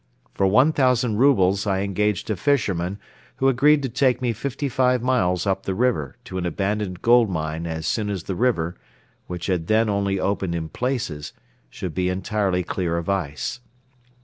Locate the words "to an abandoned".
6.23-7.03